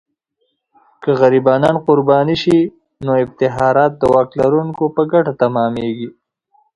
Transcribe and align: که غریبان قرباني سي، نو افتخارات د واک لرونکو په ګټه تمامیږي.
که 1.01 1.09
غریبان 1.19 1.63
قرباني 1.85 2.35
سي، 2.43 2.57
نو 3.05 3.11
افتخارات 3.23 3.91
د 3.97 4.03
واک 4.13 4.29
لرونکو 4.41 4.83
په 4.95 5.01
ګټه 5.11 5.33
تمامیږي. 5.41 6.09